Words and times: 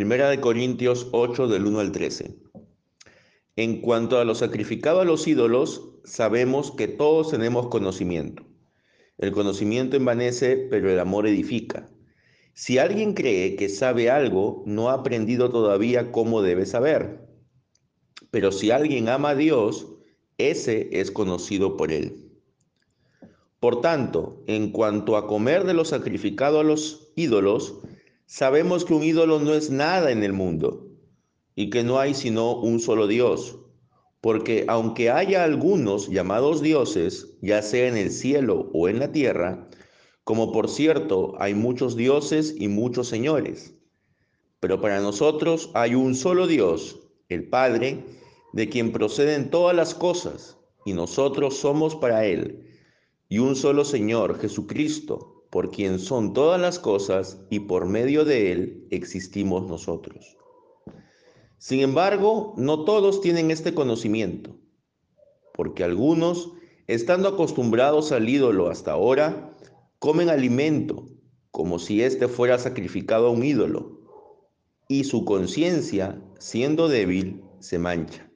Primera 0.00 0.30
de 0.30 0.40
Corintios 0.40 1.08
8 1.12 1.46
del 1.48 1.66
1 1.66 1.78
al 1.78 1.92
13. 1.92 2.34
En 3.56 3.82
cuanto 3.82 4.18
a 4.18 4.24
lo 4.24 4.34
sacrificado 4.34 5.02
a 5.02 5.04
los 5.04 5.28
ídolos, 5.28 5.90
sabemos 6.04 6.70
que 6.70 6.88
todos 6.88 7.32
tenemos 7.32 7.68
conocimiento. 7.68 8.42
El 9.18 9.32
conocimiento 9.32 9.98
envanece, 9.98 10.56
pero 10.56 10.90
el 10.90 10.98
amor 11.00 11.26
edifica. 11.26 11.90
Si 12.54 12.78
alguien 12.78 13.12
cree 13.12 13.56
que 13.56 13.68
sabe 13.68 14.08
algo, 14.08 14.62
no 14.64 14.88
ha 14.88 14.94
aprendido 14.94 15.50
todavía 15.50 16.10
cómo 16.12 16.40
debe 16.40 16.64
saber. 16.64 17.28
Pero 18.30 18.52
si 18.52 18.70
alguien 18.70 19.10
ama 19.10 19.28
a 19.28 19.34
Dios, 19.34 19.86
ese 20.38 20.88
es 20.98 21.10
conocido 21.10 21.76
por 21.76 21.92
él. 21.92 22.40
Por 23.58 23.82
tanto, 23.82 24.42
en 24.46 24.72
cuanto 24.72 25.18
a 25.18 25.26
comer 25.26 25.64
de 25.64 25.74
lo 25.74 25.84
sacrificado 25.84 26.58
a 26.58 26.64
los 26.64 27.12
ídolos, 27.16 27.82
sabemos 28.30 28.84
que 28.84 28.94
un 28.94 29.02
ídolo 29.02 29.40
no 29.40 29.54
es 29.54 29.70
nada 29.70 30.12
en 30.12 30.22
el 30.22 30.32
mundo 30.32 30.86
y 31.56 31.68
que 31.68 31.82
no 31.82 31.98
hay 31.98 32.14
sino 32.14 32.54
un 32.60 32.78
solo 32.78 33.08
Dios. 33.08 33.58
Porque 34.20 34.66
aunque 34.68 35.10
haya 35.10 35.42
algunos 35.42 36.08
llamados 36.08 36.62
dioses, 36.62 37.36
ya 37.42 37.60
sea 37.60 37.88
en 37.88 37.96
el 37.96 38.12
cielo 38.12 38.70
o 38.72 38.88
en 38.88 39.00
la 39.00 39.10
tierra, 39.10 39.68
como 40.22 40.52
por 40.52 40.68
cierto 40.68 41.34
hay 41.40 41.54
muchos 41.54 41.96
dioses 41.96 42.54
y 42.56 42.68
muchos 42.68 43.08
señores, 43.08 43.74
pero 44.60 44.80
para 44.80 45.00
nosotros 45.00 45.72
hay 45.74 45.96
un 45.96 46.14
solo 46.14 46.46
Dios, 46.46 47.00
el 47.28 47.48
Padre, 47.48 48.04
de 48.52 48.68
quien 48.68 48.92
proceden 48.92 49.50
todas 49.50 49.74
las 49.74 49.92
cosas, 49.92 50.56
y 50.84 50.92
nosotros 50.92 51.56
somos 51.56 51.96
para 51.96 52.24
Él 52.26 52.64
y 53.28 53.38
un 53.38 53.56
solo 53.56 53.84
Señor, 53.84 54.38
Jesucristo, 54.38 55.39
por 55.50 55.70
quien 55.70 55.98
son 55.98 56.32
todas 56.32 56.60
las 56.60 56.78
cosas 56.78 57.40
y 57.50 57.60
por 57.60 57.86
medio 57.86 58.24
de 58.24 58.52
Él 58.52 58.86
existimos 58.90 59.66
nosotros. 59.66 60.36
Sin 61.58 61.80
embargo, 61.80 62.54
no 62.56 62.84
todos 62.84 63.20
tienen 63.20 63.50
este 63.50 63.74
conocimiento, 63.74 64.56
porque 65.52 65.84
algunos, 65.84 66.52
estando 66.86 67.28
acostumbrados 67.28 68.12
al 68.12 68.28
ídolo 68.28 68.70
hasta 68.70 68.92
ahora, 68.92 69.54
comen 69.98 70.30
alimento 70.30 71.04
como 71.50 71.78
si 71.78 72.02
éste 72.02 72.28
fuera 72.28 72.58
sacrificado 72.58 73.26
a 73.26 73.30
un 73.30 73.44
ídolo, 73.44 74.00
y 74.88 75.04
su 75.04 75.24
conciencia, 75.24 76.20
siendo 76.38 76.88
débil, 76.88 77.42
se 77.58 77.78
mancha. 77.78 78.30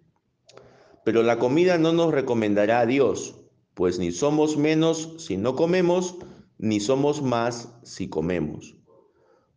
Pero 1.04 1.22
la 1.22 1.38
comida 1.38 1.78
no 1.78 1.92
nos 1.92 2.12
recomendará 2.12 2.80
a 2.80 2.86
Dios, 2.86 3.40
pues 3.74 3.98
ni 3.98 4.12
somos 4.12 4.56
menos 4.56 5.14
si 5.18 5.36
no 5.36 5.56
comemos, 5.56 6.16
ni 6.58 6.80
somos 6.80 7.22
más 7.22 7.74
si 7.82 8.08
comemos. 8.08 8.76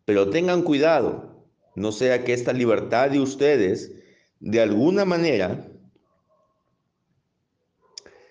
Pero 0.06 0.30
tengan 0.30 0.62
cuidado, 0.62 1.46
no 1.76 1.92
sea 1.92 2.24
que 2.24 2.34
esta 2.34 2.54
libertad 2.54 3.12
de 3.12 3.20
ustedes, 3.20 3.94
de 4.40 4.62
alguna 4.62 5.06
manera, 5.06 5.70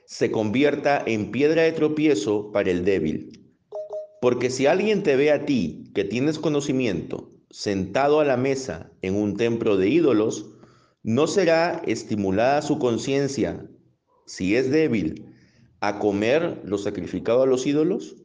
se 0.06 0.30
convierta 0.30 1.02
en 1.04 1.30
piedra 1.32 1.62
de 1.62 1.72
tropiezo 1.72 2.52
para 2.52 2.70
el 2.70 2.84
débil. 2.84 3.52
Porque 4.20 4.50
si 4.50 4.66
alguien 4.66 5.02
te 5.02 5.16
ve 5.16 5.30
a 5.30 5.44
ti, 5.44 5.90
que 5.94 6.04
tienes 6.04 6.38
conocimiento, 6.38 7.30
sentado 7.50 8.20
a 8.20 8.24
la 8.24 8.36
mesa 8.36 8.90
en 9.02 9.14
un 9.14 9.36
templo 9.36 9.76
de 9.76 9.88
ídolos, 9.88 10.54
¿no 11.02 11.26
será 11.26 11.82
estimulada 11.86 12.62
su 12.62 12.78
conciencia, 12.78 13.68
si 14.26 14.56
es 14.56 14.70
débil, 14.70 15.26
a 15.80 15.98
comer 15.98 16.60
lo 16.64 16.78
sacrificado 16.78 17.42
a 17.42 17.46
los 17.46 17.66
ídolos? 17.66 18.16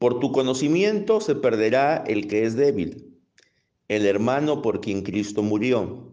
Por 0.00 0.18
tu 0.18 0.32
conocimiento 0.32 1.20
se 1.20 1.34
perderá 1.34 2.02
el 2.06 2.26
que 2.26 2.44
es 2.44 2.56
débil, 2.56 3.20
el 3.86 4.06
hermano 4.06 4.62
por 4.62 4.80
quien 4.80 5.02
Cristo 5.02 5.42
murió. 5.42 6.10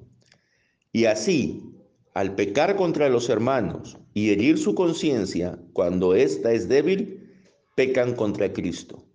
Y 0.92 1.06
así, 1.06 1.74
al 2.14 2.36
pecar 2.36 2.76
contra 2.76 3.08
los 3.08 3.30
hermanos 3.30 3.98
y 4.14 4.32
herir 4.32 4.58
su 4.58 4.76
conciencia 4.76 5.58
cuando 5.72 6.16
ésta 6.16 6.52
es 6.52 6.67
débil, 6.67 7.32
pecan 7.76 8.14
contra 8.14 8.52
Cristo. 8.52 9.06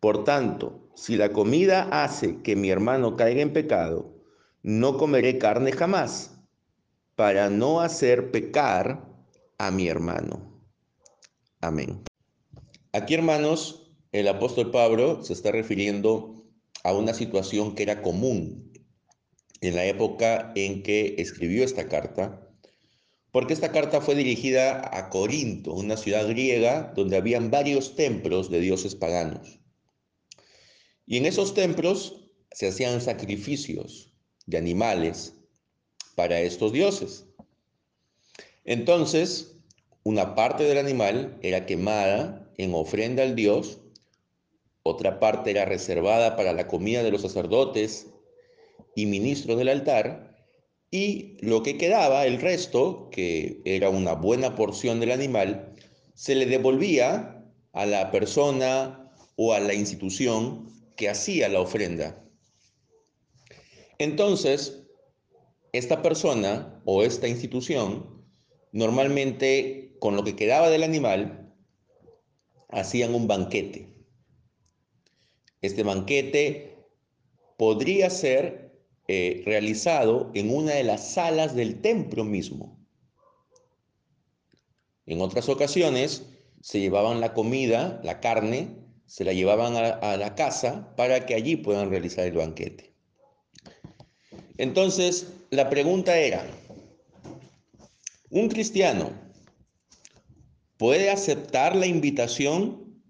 Por 0.00 0.24
tanto, 0.24 0.88
si 0.94 1.16
la 1.16 1.30
comida 1.30 1.82
hace 2.02 2.40
que 2.40 2.56
mi 2.56 2.70
hermano 2.70 3.14
caiga 3.14 3.42
en 3.42 3.52
pecado, 3.52 4.14
no 4.62 4.96
comeré 4.96 5.36
carne 5.36 5.72
jamás, 5.72 6.40
para 7.14 7.50
no 7.50 7.82
hacer 7.82 8.30
pecar 8.30 9.06
a 9.58 9.70
mi 9.70 9.86
hermano. 9.86 10.50
Amén. 11.60 12.09
Aquí, 12.92 13.14
hermanos, 13.14 13.86
el 14.10 14.26
apóstol 14.26 14.72
Pablo 14.72 15.22
se 15.22 15.32
está 15.32 15.52
refiriendo 15.52 16.44
a 16.82 16.92
una 16.92 17.14
situación 17.14 17.76
que 17.76 17.84
era 17.84 18.02
común 18.02 18.72
en 19.60 19.76
la 19.76 19.84
época 19.84 20.52
en 20.56 20.82
que 20.82 21.14
escribió 21.18 21.64
esta 21.64 21.86
carta, 21.88 22.48
porque 23.30 23.52
esta 23.52 23.70
carta 23.70 24.00
fue 24.00 24.16
dirigida 24.16 24.90
a 24.92 25.08
Corinto, 25.08 25.72
una 25.72 25.96
ciudad 25.96 26.26
griega 26.26 26.92
donde 26.96 27.16
habían 27.16 27.52
varios 27.52 27.94
templos 27.94 28.50
de 28.50 28.58
dioses 28.58 28.96
paganos. 28.96 29.60
Y 31.06 31.18
en 31.18 31.26
esos 31.26 31.54
templos 31.54 32.28
se 32.50 32.66
hacían 32.66 33.00
sacrificios 33.00 34.12
de 34.46 34.58
animales 34.58 35.34
para 36.16 36.40
estos 36.40 36.72
dioses. 36.72 37.26
Entonces, 38.64 39.54
una 40.02 40.34
parte 40.34 40.64
del 40.64 40.78
animal 40.78 41.38
era 41.42 41.66
quemada 41.66 42.39
en 42.62 42.74
ofrenda 42.74 43.22
al 43.22 43.34
dios, 43.34 43.78
otra 44.82 45.18
parte 45.18 45.50
era 45.50 45.64
reservada 45.64 46.36
para 46.36 46.52
la 46.52 46.66
comida 46.66 47.02
de 47.02 47.10
los 47.10 47.22
sacerdotes 47.22 48.08
y 48.94 49.06
ministros 49.06 49.56
del 49.58 49.68
altar, 49.68 50.36
y 50.90 51.36
lo 51.40 51.62
que 51.62 51.78
quedaba, 51.78 52.26
el 52.26 52.40
resto, 52.40 53.08
que 53.10 53.60
era 53.64 53.90
una 53.90 54.14
buena 54.14 54.56
porción 54.56 54.98
del 54.98 55.12
animal, 55.12 55.74
se 56.14 56.34
le 56.34 56.46
devolvía 56.46 57.44
a 57.72 57.86
la 57.86 58.10
persona 58.10 59.12
o 59.36 59.52
a 59.52 59.60
la 59.60 59.74
institución 59.74 60.68
que 60.96 61.08
hacía 61.08 61.48
la 61.48 61.60
ofrenda. 61.60 62.22
Entonces, 63.98 64.82
esta 65.72 66.02
persona 66.02 66.82
o 66.84 67.04
esta 67.04 67.28
institución 67.28 68.24
normalmente 68.72 69.96
con 70.00 70.16
lo 70.16 70.24
que 70.24 70.36
quedaba 70.36 70.68
del 70.70 70.82
animal 70.82 71.39
hacían 72.72 73.14
un 73.14 73.26
banquete. 73.26 73.88
Este 75.60 75.82
banquete 75.82 76.76
podría 77.56 78.08
ser 78.10 78.80
eh, 79.08 79.42
realizado 79.44 80.30
en 80.34 80.54
una 80.54 80.72
de 80.72 80.84
las 80.84 81.12
salas 81.12 81.54
del 81.54 81.80
templo 81.80 82.24
mismo. 82.24 82.78
En 85.06 85.20
otras 85.20 85.48
ocasiones 85.48 86.26
se 86.62 86.80
llevaban 86.80 87.20
la 87.20 87.34
comida, 87.34 88.00
la 88.04 88.20
carne, 88.20 88.76
se 89.06 89.24
la 89.24 89.32
llevaban 89.32 89.74
a 89.76 90.16
la 90.16 90.34
casa 90.36 90.94
para 90.96 91.26
que 91.26 91.34
allí 91.34 91.56
puedan 91.56 91.90
realizar 91.90 92.26
el 92.26 92.34
banquete. 92.34 92.94
Entonces, 94.56 95.32
la 95.50 95.68
pregunta 95.68 96.16
era, 96.16 96.46
un 98.30 98.48
cristiano 98.48 99.10
puede 100.80 101.10
aceptar 101.10 101.76
la 101.76 101.86
invitación 101.86 103.02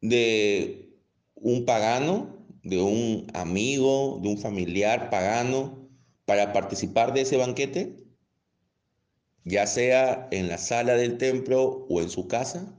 de 0.00 0.96
un 1.34 1.66
pagano, 1.66 2.46
de 2.62 2.80
un 2.80 3.26
amigo, 3.34 4.18
de 4.22 4.30
un 4.30 4.38
familiar 4.38 5.10
pagano 5.10 5.86
para 6.24 6.54
participar 6.54 7.12
de 7.12 7.20
ese 7.20 7.36
banquete, 7.36 8.06
ya 9.44 9.66
sea 9.66 10.28
en 10.30 10.48
la 10.48 10.56
sala 10.56 10.94
del 10.94 11.18
templo 11.18 11.86
o 11.90 12.00
en 12.00 12.08
su 12.08 12.26
casa, 12.26 12.74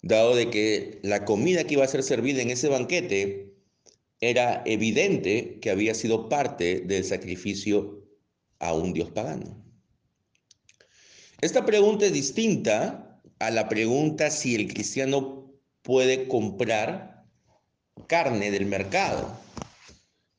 dado 0.00 0.34
de 0.34 0.48
que 0.48 0.98
la 1.02 1.26
comida 1.26 1.64
que 1.64 1.74
iba 1.74 1.84
a 1.84 1.88
ser 1.88 2.04
servida 2.04 2.40
en 2.40 2.48
ese 2.48 2.68
banquete 2.68 3.54
era 4.20 4.62
evidente 4.64 5.60
que 5.60 5.68
había 5.68 5.92
sido 5.92 6.30
parte 6.30 6.80
del 6.80 7.04
sacrificio 7.04 8.02
a 8.60 8.72
un 8.72 8.94
dios 8.94 9.10
pagano. 9.10 9.61
Esta 11.42 11.66
pregunta 11.66 12.06
es 12.06 12.12
distinta 12.12 13.20
a 13.40 13.50
la 13.50 13.68
pregunta 13.68 14.30
si 14.30 14.54
el 14.54 14.72
cristiano 14.72 15.50
puede 15.82 16.28
comprar 16.28 17.24
carne 18.06 18.52
del 18.52 18.66
mercado, 18.66 19.36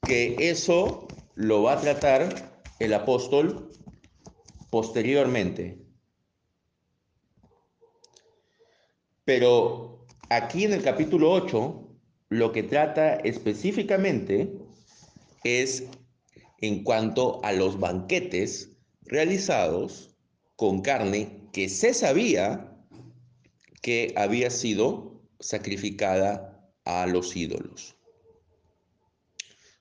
que 0.05 0.49
eso 0.49 1.09
lo 1.35 1.63
va 1.63 1.73
a 1.73 1.81
tratar 1.81 2.63
el 2.79 2.93
apóstol 2.93 3.69
posteriormente. 4.69 5.77
Pero 9.25 10.05
aquí 10.29 10.63
en 10.63 10.71
el 10.71 10.83
capítulo 10.83 11.33
8, 11.33 11.97
lo 12.29 12.53
que 12.53 12.63
trata 12.63 13.15
específicamente 13.15 14.53
es 15.43 15.83
en 16.61 16.85
cuanto 16.85 17.43
a 17.43 17.51
los 17.51 17.77
banquetes 17.77 18.77
realizados 19.01 20.12
con 20.55 20.81
carne 20.81 21.49
que 21.51 21.69
se 21.69 21.93
sabía 21.93 22.69
que 23.81 24.13
había 24.15 24.49
sido 24.49 25.21
sacrificada 25.39 26.71
a 26.85 27.05
los 27.05 27.35
ídolos. 27.35 27.95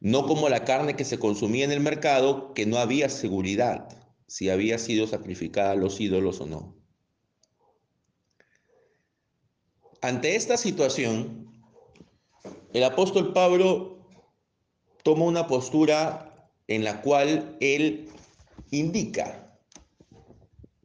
No 0.01 0.27
como 0.27 0.49
la 0.49 0.65
carne 0.65 0.97
que 0.97 1.05
se 1.05 1.19
consumía 1.19 1.65
en 1.65 1.73
el 1.73 1.81
mercado, 1.81 2.53
que 2.55 2.67
no 2.67 2.79
había 2.79 3.09
seguridad 3.09 3.89
si 4.27 4.51
había 4.51 4.79
sido 4.79 5.07
sacrificada 5.07 5.73
a 5.73 5.77
los 5.77 6.01
ídolos 6.01 6.41
o 6.41 6.47
no. 6.47 6.77
Ante 10.01 10.35
esta 10.35 10.57
situación, 10.57 11.53
el 12.73 12.83
apóstol 12.83 13.33
Pablo 13.33 14.09
toma 15.05 15.27
una 15.27 15.47
postura 15.47 16.51
en 16.67 16.83
la 16.83 17.03
cual 17.03 17.57
él 17.61 18.09
indica 18.71 19.42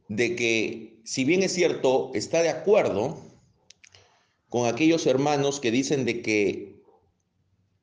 de 0.08 0.34
que, 0.34 1.00
si 1.04 1.24
bien 1.24 1.42
es 1.42 1.52
cierto, 1.52 2.10
está 2.14 2.42
de 2.42 2.48
acuerdo 2.48 3.18
con 4.48 4.66
aquellos 4.66 5.06
hermanos 5.06 5.60
que 5.60 5.70
dicen 5.70 6.04
de 6.04 6.22
que 6.22 6.82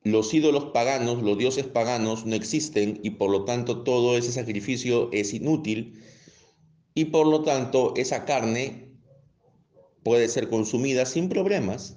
los 0.02 0.32
ídolos 0.34 0.66
paganos, 0.66 1.22
los 1.22 1.38
dioses 1.38 1.66
paganos 1.66 2.26
no 2.26 2.34
existen 2.34 3.00
y 3.02 3.10
por 3.10 3.30
lo 3.30 3.44
tanto 3.44 3.82
todo 3.82 4.16
ese 4.16 4.32
sacrificio 4.32 5.10
es 5.12 5.34
inútil 5.34 6.00
y 6.94 7.06
por 7.06 7.26
lo 7.26 7.42
tanto 7.42 7.92
esa 7.96 8.24
carne 8.24 8.92
puede 10.02 10.28
ser 10.28 10.48
consumida 10.48 11.06
sin 11.06 11.28
problemas. 11.28 11.96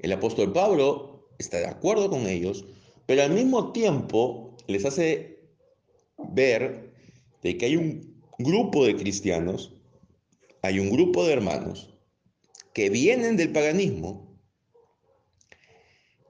El 0.00 0.12
apóstol 0.12 0.52
Pablo 0.52 1.28
está 1.38 1.58
de 1.58 1.66
acuerdo 1.66 2.10
con 2.10 2.26
ellos, 2.26 2.64
pero 3.06 3.22
al 3.22 3.30
mismo 3.30 3.72
tiempo 3.72 4.56
les 4.66 4.84
hace 4.84 5.38
ver 6.18 6.93
de 7.44 7.56
que 7.56 7.66
hay 7.66 7.76
un 7.76 8.20
grupo 8.38 8.84
de 8.84 8.96
cristianos, 8.96 9.72
hay 10.62 10.80
un 10.80 10.90
grupo 10.90 11.24
de 11.24 11.34
hermanos 11.34 11.94
que 12.72 12.90
vienen 12.90 13.36
del 13.36 13.52
paganismo 13.52 14.36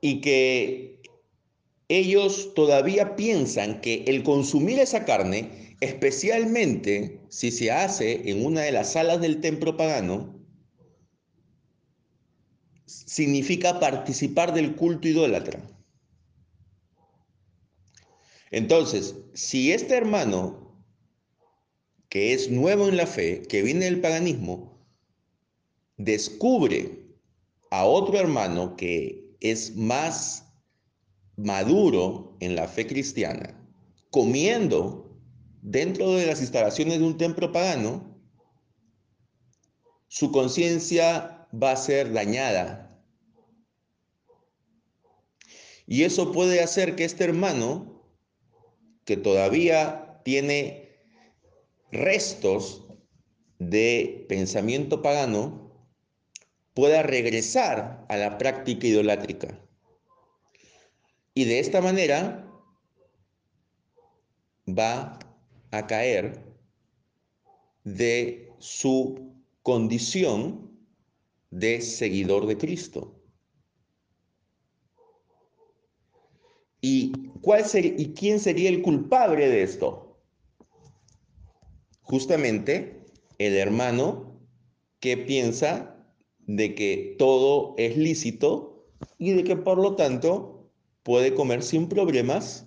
y 0.02 0.20
que 0.20 1.00
ellos 1.88 2.52
todavía 2.54 3.16
piensan 3.16 3.80
que 3.80 4.04
el 4.06 4.22
consumir 4.22 4.78
esa 4.78 5.06
carne 5.06 5.76
especialmente 5.80 7.20
si 7.28 7.50
se 7.50 7.70
hace 7.70 8.30
en 8.30 8.44
una 8.44 8.62
de 8.62 8.72
las 8.72 8.92
salas 8.92 9.20
del 9.20 9.40
templo 9.40 9.76
pagano, 9.76 10.34
significa 12.86 13.80
participar 13.80 14.54
del 14.54 14.76
culto 14.76 15.08
idólatra. 15.08 15.60
Entonces, 18.50 19.16
si 19.34 19.72
este 19.72 19.94
hermano, 19.94 20.63
que 22.14 22.32
es 22.32 22.48
nuevo 22.48 22.88
en 22.88 22.96
la 22.96 23.08
fe, 23.08 23.42
que 23.42 23.62
viene 23.62 23.86
del 23.86 24.00
paganismo, 24.00 24.78
descubre 25.96 27.08
a 27.72 27.86
otro 27.86 28.16
hermano 28.16 28.76
que 28.76 29.36
es 29.40 29.74
más 29.74 30.46
maduro 31.36 32.36
en 32.38 32.54
la 32.54 32.68
fe 32.68 32.86
cristiana, 32.86 33.60
comiendo 34.12 35.18
dentro 35.60 36.12
de 36.12 36.26
las 36.26 36.40
instalaciones 36.40 37.00
de 37.00 37.04
un 37.04 37.18
templo 37.18 37.50
pagano, 37.50 38.16
su 40.06 40.30
conciencia 40.30 41.48
va 41.52 41.72
a 41.72 41.76
ser 41.76 42.12
dañada. 42.12 42.96
Y 45.88 46.04
eso 46.04 46.30
puede 46.30 46.62
hacer 46.62 46.94
que 46.94 47.06
este 47.06 47.24
hermano, 47.24 48.06
que 49.04 49.16
todavía 49.16 50.20
tiene 50.24 50.83
restos 51.94 52.86
de 53.58 54.26
pensamiento 54.28 55.00
pagano, 55.00 55.72
pueda 56.74 57.02
regresar 57.02 58.04
a 58.08 58.16
la 58.16 58.36
práctica 58.36 58.86
idolátrica. 58.86 59.58
Y 61.32 61.44
de 61.44 61.60
esta 61.60 61.80
manera 61.80 62.46
va 64.68 65.18
a 65.70 65.86
caer 65.86 66.44
de 67.84 68.52
su 68.58 69.34
condición 69.62 70.70
de 71.50 71.80
seguidor 71.80 72.46
de 72.46 72.58
Cristo. 72.58 73.20
¿Y, 76.80 77.12
cuál 77.40 77.64
¿Y 77.74 78.12
quién 78.14 78.40
sería 78.40 78.68
el 78.68 78.82
culpable 78.82 79.48
de 79.48 79.62
esto? 79.62 80.03
Justamente 82.04 83.04
el 83.38 83.56
hermano 83.56 84.40
que 85.00 85.16
piensa 85.16 85.96
de 86.46 86.74
que 86.74 87.16
todo 87.18 87.74
es 87.76 87.96
lícito 87.96 88.86
y 89.18 89.32
de 89.32 89.44
que 89.44 89.56
por 89.56 89.78
lo 89.78 89.96
tanto 89.96 90.70
puede 91.02 91.34
comer 91.34 91.62
sin 91.62 91.88
problemas 91.88 92.66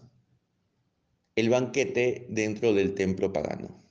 el 1.35 1.49
banquete 1.49 2.25
dentro 2.29 2.73
del 2.73 2.95
templo 2.95 3.31
pagano. 3.31 3.83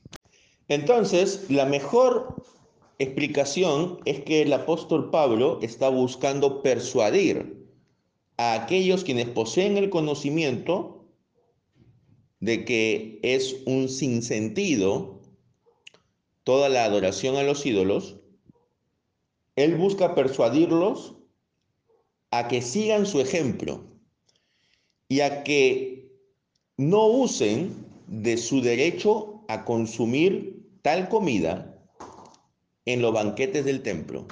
Entonces, 0.69 1.47
la 1.49 1.65
mejor 1.65 2.43
explicación 2.99 4.01
es 4.05 4.21
que 4.23 4.43
el 4.43 4.53
apóstol 4.53 5.11
Pablo 5.11 5.61
está 5.63 5.89
buscando 5.89 6.63
persuadir 6.63 7.69
a 8.37 8.55
aquellos 8.55 9.05
quienes 9.05 9.29
poseen 9.29 9.77
el 9.77 9.91
conocimiento 9.91 11.05
de 12.41 12.65
que 12.65 13.21
es 13.23 13.57
un 13.65 13.89
sinsentido 13.89 15.16
toda 16.47 16.69
la 16.69 16.85
adoración 16.85 17.35
a 17.35 17.43
los 17.43 17.67
ídolos, 17.67 18.21
él 19.57 19.75
busca 19.75 20.15
persuadirlos 20.15 21.17
a 22.31 22.47
que 22.47 22.63
sigan 22.63 23.05
su 23.05 23.21
ejemplo 23.21 23.85
y 25.09 25.23
a 25.23 25.43
que 25.43 26.09
no 26.77 27.09
usen 27.09 27.75
de 28.07 28.37
su 28.37 28.61
derecho 28.61 29.45
a 29.49 29.65
consumir 29.65 30.71
tal 30.83 31.09
comida 31.09 31.83
en 32.85 33.03
los 33.03 33.13
banquetes 33.13 33.65
del 33.65 33.83
templo 33.83 34.29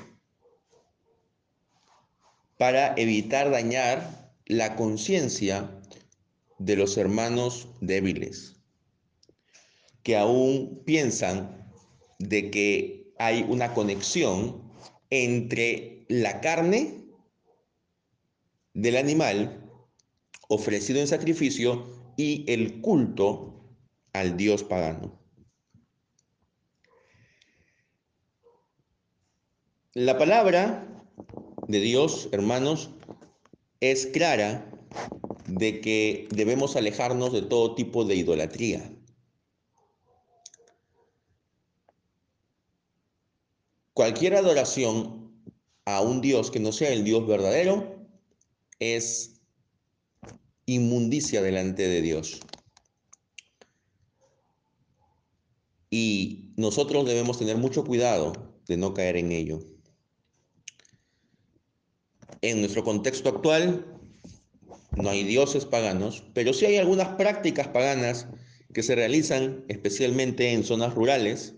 para 2.58 2.94
evitar 2.94 3.50
dañar 3.50 4.30
la 4.46 4.76
conciencia 4.76 5.68
de 6.58 6.76
los 6.76 6.96
hermanos 6.96 7.66
débiles 7.80 8.54
que 10.04 10.16
aún 10.16 10.80
piensan 10.84 11.63
de 12.18 12.50
que 12.50 13.12
hay 13.18 13.44
una 13.48 13.74
conexión 13.74 14.62
entre 15.10 16.06
la 16.08 16.40
carne 16.40 17.04
del 18.74 18.96
animal 18.96 19.60
ofrecido 20.48 21.00
en 21.00 21.06
sacrificio 21.06 22.12
y 22.16 22.44
el 22.52 22.80
culto 22.80 23.54
al 24.12 24.36
dios 24.36 24.62
pagano. 24.62 25.18
La 29.94 30.18
palabra 30.18 30.88
de 31.68 31.80
Dios, 31.80 32.28
hermanos, 32.32 32.90
es 33.80 34.06
clara 34.06 34.68
de 35.46 35.80
que 35.80 36.28
debemos 36.30 36.74
alejarnos 36.74 37.32
de 37.32 37.42
todo 37.42 37.74
tipo 37.74 38.04
de 38.04 38.16
idolatría. 38.16 38.90
Cualquier 43.94 44.34
adoración 44.34 45.32
a 45.84 46.00
un 46.00 46.20
Dios 46.20 46.50
que 46.50 46.58
no 46.58 46.72
sea 46.72 46.92
el 46.92 47.04
Dios 47.04 47.26
verdadero 47.26 48.06
es 48.80 49.40
inmundicia 50.66 51.40
delante 51.42 51.86
de 51.86 52.02
Dios. 52.02 52.40
Y 55.90 56.52
nosotros 56.56 57.06
debemos 57.06 57.38
tener 57.38 57.56
mucho 57.56 57.84
cuidado 57.84 58.32
de 58.66 58.76
no 58.76 58.94
caer 58.94 59.16
en 59.16 59.30
ello. 59.30 59.60
En 62.42 62.60
nuestro 62.60 62.82
contexto 62.82 63.28
actual 63.28 63.86
no 64.96 65.08
hay 65.08 65.22
dioses 65.22 65.64
paganos, 65.64 66.24
pero 66.34 66.52
sí 66.52 66.66
hay 66.66 66.78
algunas 66.78 67.14
prácticas 67.14 67.68
paganas 67.68 68.26
que 68.72 68.82
se 68.82 68.96
realizan 68.96 69.64
especialmente 69.68 70.52
en 70.52 70.64
zonas 70.64 70.94
rurales, 70.94 71.54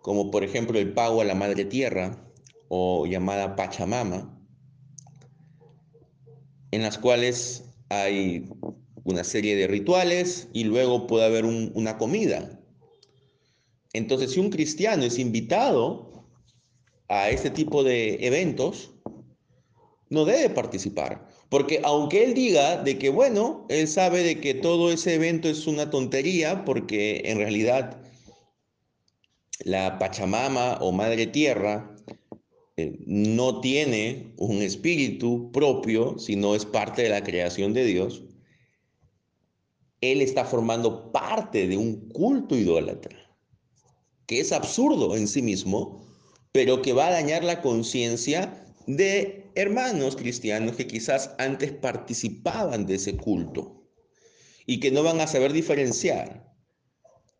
como 0.00 0.30
por 0.30 0.44
ejemplo 0.44 0.78
el 0.78 0.92
pago 0.92 1.20
a 1.20 1.24
la 1.24 1.34
madre 1.34 1.64
tierra 1.64 2.30
o 2.68 3.06
llamada 3.06 3.56
Pachamama, 3.56 4.38
en 6.70 6.82
las 6.82 6.98
cuales 6.98 7.64
hay 7.88 8.48
una 9.04 9.22
serie 9.22 9.54
de 9.56 9.66
rituales 9.66 10.48
y 10.52 10.64
luego 10.64 11.06
puede 11.06 11.26
haber 11.26 11.44
una 11.44 11.98
comida. 11.98 12.60
Entonces, 13.92 14.32
si 14.32 14.40
un 14.40 14.50
cristiano 14.50 15.04
es 15.04 15.18
invitado 15.18 16.26
a 17.08 17.30
este 17.30 17.50
tipo 17.50 17.84
de 17.84 18.26
eventos, 18.26 18.92
no 20.10 20.24
debe 20.24 20.50
participar. 20.50 21.28
Porque 21.48 21.80
aunque 21.84 22.24
él 22.24 22.34
diga 22.34 22.82
de 22.82 22.98
que, 22.98 23.10
bueno, 23.10 23.66
él 23.68 23.86
sabe 23.86 24.22
de 24.22 24.40
que 24.40 24.54
todo 24.54 24.90
ese 24.90 25.14
evento 25.14 25.48
es 25.48 25.66
una 25.66 25.90
tontería, 25.90 26.64
porque 26.64 27.22
en 27.26 27.38
realidad 27.38 28.03
la 29.64 29.98
Pachamama 29.98 30.78
o 30.80 30.92
Madre 30.92 31.26
Tierra 31.26 31.96
eh, 32.76 32.98
no 33.06 33.60
tiene 33.60 34.34
un 34.36 34.62
espíritu 34.62 35.50
propio, 35.52 36.18
sino 36.18 36.54
es 36.54 36.64
parte 36.66 37.02
de 37.02 37.08
la 37.08 37.24
creación 37.24 37.72
de 37.72 37.84
Dios, 37.84 38.24
él 40.00 40.20
está 40.20 40.44
formando 40.44 41.12
parte 41.12 41.66
de 41.66 41.78
un 41.78 42.08
culto 42.10 42.56
idólatra, 42.56 43.16
que 44.26 44.40
es 44.40 44.52
absurdo 44.52 45.16
en 45.16 45.26
sí 45.26 45.40
mismo, 45.40 46.04
pero 46.52 46.82
que 46.82 46.92
va 46.92 47.06
a 47.06 47.12
dañar 47.12 47.42
la 47.42 47.62
conciencia 47.62 48.66
de 48.86 49.50
hermanos 49.54 50.14
cristianos 50.14 50.76
que 50.76 50.86
quizás 50.86 51.34
antes 51.38 51.72
participaban 51.72 52.84
de 52.84 52.96
ese 52.96 53.16
culto 53.16 53.82
y 54.66 54.78
que 54.80 54.90
no 54.90 55.02
van 55.02 55.20
a 55.20 55.26
saber 55.26 55.52
diferenciar 55.52 56.53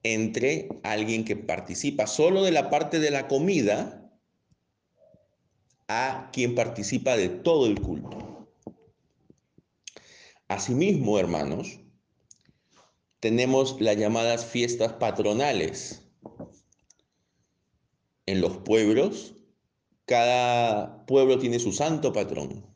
entre 0.04 0.68
alguien 0.82 1.24
que 1.24 1.34
participa 1.34 2.06
solo 2.06 2.42
de 2.44 2.52
la 2.52 2.70
parte 2.70 3.00
de 3.00 3.10
la 3.10 3.26
comida 3.26 4.12
a 5.88 6.30
quien 6.32 6.54
participa 6.54 7.16
de 7.16 7.30
todo 7.30 7.66
el 7.66 7.80
culto. 7.80 8.48
Asimismo, 10.46 11.18
hermanos, 11.18 11.80
tenemos 13.20 13.80
las 13.80 13.96
llamadas 13.96 14.44
fiestas 14.44 14.92
patronales. 14.94 16.02
En 18.26 18.42
los 18.42 18.58
pueblos, 18.58 19.34
cada 20.04 21.06
pueblo 21.06 21.38
tiene 21.38 21.58
su 21.58 21.72
santo 21.72 22.12
patrón. 22.12 22.66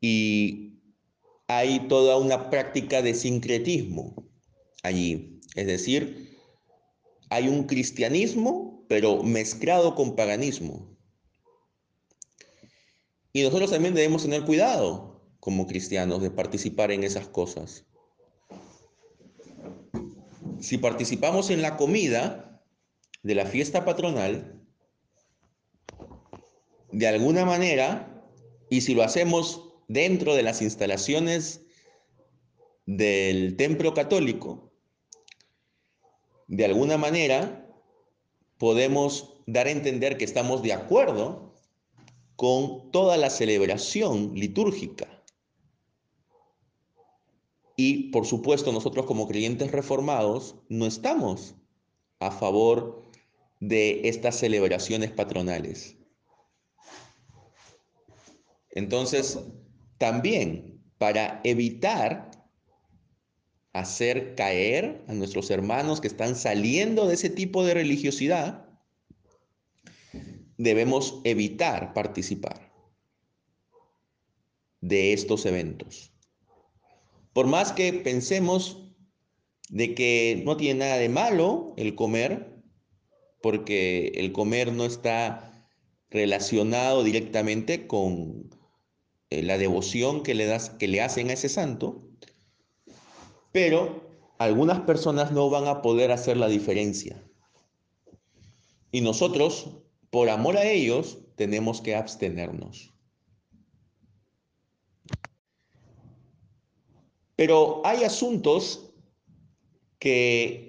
Y 0.00 0.80
hay 1.46 1.86
toda 1.88 2.16
una 2.16 2.50
práctica 2.50 3.02
de 3.02 3.14
sincretismo 3.14 4.23
allí. 4.84 5.40
Es 5.56 5.66
decir, 5.66 6.38
hay 7.30 7.48
un 7.48 7.64
cristianismo 7.64 8.74
pero 8.88 9.22
mezclado 9.22 9.94
con 9.94 10.14
paganismo. 10.14 10.96
Y 13.32 13.42
nosotros 13.42 13.72
también 13.72 13.94
debemos 13.94 14.22
tener 14.22 14.44
cuidado 14.44 15.28
como 15.40 15.66
cristianos 15.66 16.22
de 16.22 16.30
participar 16.30 16.92
en 16.92 17.02
esas 17.02 17.26
cosas. 17.26 17.84
Si 20.60 20.78
participamos 20.78 21.50
en 21.50 21.60
la 21.60 21.76
comida 21.76 22.62
de 23.22 23.34
la 23.34 23.46
fiesta 23.46 23.84
patronal, 23.84 24.62
de 26.92 27.08
alguna 27.08 27.44
manera, 27.44 28.24
y 28.70 28.82
si 28.82 28.94
lo 28.94 29.02
hacemos 29.02 29.74
dentro 29.88 30.34
de 30.34 30.44
las 30.44 30.62
instalaciones 30.62 31.62
del 32.86 33.56
templo 33.56 33.94
católico, 33.94 34.73
de 36.56 36.64
alguna 36.64 36.96
manera 36.96 37.66
podemos 38.58 39.34
dar 39.46 39.66
a 39.66 39.72
entender 39.72 40.16
que 40.16 40.24
estamos 40.24 40.62
de 40.62 40.72
acuerdo 40.72 41.52
con 42.36 42.92
toda 42.92 43.16
la 43.16 43.28
celebración 43.28 44.34
litúrgica. 44.34 45.08
Y 47.76 48.10
por 48.10 48.24
supuesto 48.24 48.70
nosotros 48.70 49.04
como 49.04 49.26
creyentes 49.26 49.72
reformados 49.72 50.54
no 50.68 50.86
estamos 50.86 51.56
a 52.20 52.30
favor 52.30 53.02
de 53.58 54.08
estas 54.08 54.36
celebraciones 54.36 55.10
patronales. 55.10 55.96
Entonces, 58.70 59.40
también 59.98 60.80
para 60.98 61.40
evitar 61.42 62.30
hacer 63.74 64.36
caer 64.36 65.04
a 65.08 65.12
nuestros 65.12 65.50
hermanos 65.50 66.00
que 66.00 66.06
están 66.08 66.36
saliendo 66.36 67.06
de 67.06 67.14
ese 67.14 67.28
tipo 67.28 67.64
de 67.64 67.74
religiosidad, 67.74 68.68
debemos 70.56 71.20
evitar 71.24 71.92
participar 71.92 72.72
de 74.80 75.12
estos 75.12 75.44
eventos. 75.44 76.12
Por 77.32 77.48
más 77.48 77.72
que 77.72 77.92
pensemos 77.92 78.92
de 79.70 79.94
que 79.94 80.42
no 80.44 80.56
tiene 80.56 80.80
nada 80.80 80.98
de 80.98 81.08
malo 81.08 81.74
el 81.76 81.96
comer, 81.96 82.62
porque 83.42 84.12
el 84.14 84.30
comer 84.32 84.72
no 84.72 84.84
está 84.84 85.68
relacionado 86.10 87.02
directamente 87.02 87.88
con 87.88 88.50
eh, 89.30 89.42
la 89.42 89.58
devoción 89.58 90.22
que 90.22 90.34
le, 90.34 90.46
das, 90.46 90.70
que 90.70 90.86
le 90.86 91.00
hacen 91.00 91.30
a 91.30 91.32
ese 91.32 91.48
santo, 91.48 92.08
pero 93.54 94.02
algunas 94.36 94.80
personas 94.80 95.30
no 95.30 95.48
van 95.48 95.68
a 95.68 95.80
poder 95.80 96.10
hacer 96.10 96.36
la 96.36 96.48
diferencia. 96.48 97.22
Y 98.90 99.00
nosotros, 99.00 99.76
por 100.10 100.28
amor 100.28 100.56
a 100.56 100.64
ellos, 100.64 101.18
tenemos 101.36 101.80
que 101.80 101.94
abstenernos. 101.94 102.92
Pero 107.36 107.80
hay 107.84 108.02
asuntos 108.02 108.90
que 110.00 110.66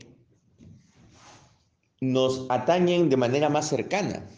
nos 2.01 2.45
atañen 2.49 3.09
de 3.09 3.17
manera 3.17 3.49
más 3.49 3.67
cercana. 3.67 4.29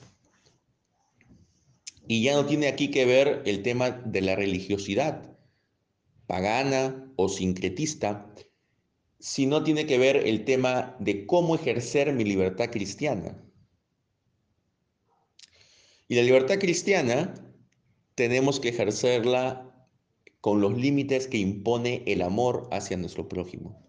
Y 2.08 2.24
ya 2.24 2.36
no 2.36 2.46
tiene 2.46 2.70
aquí 2.70 2.92
que 2.92 3.06
ver 3.06 3.42
el 3.46 3.62
tema 3.62 3.92
de 3.92 4.22
la 4.22 4.38
religiosidad 4.38 5.37
pagana 6.28 7.12
o 7.16 7.30
sincretista, 7.30 8.32
sino 9.20 9.64
tiene 9.64 9.88
que 9.88 9.98
ver 9.98 10.18
el 10.28 10.46
tema 10.46 10.96
de 11.00 11.26
cómo 11.26 11.56
ejercer 11.56 12.14
mi 12.14 12.24
libertad 12.24 12.70
cristiana. 12.70 13.44
Y 16.08 16.16
la 16.16 16.22
libertad 16.22 16.60
cristiana 16.60 17.34
tenemos 18.16 18.60
que 18.60 18.70
ejercerla 18.70 19.64
con 20.42 20.62
los 20.62 20.78
límites 20.78 21.28
que 21.28 21.38
impone 21.38 22.04
el 22.06 22.22
amor 22.22 22.70
hacia 22.72 22.98
nuestro 22.98 23.28
prójimo. 23.28 23.84